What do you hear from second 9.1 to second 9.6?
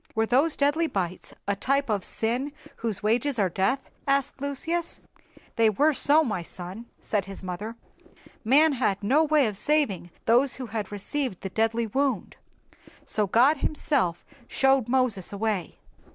way of